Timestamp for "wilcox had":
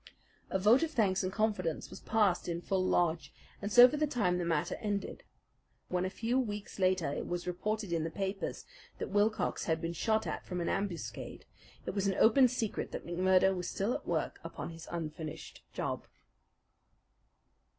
9.11-9.79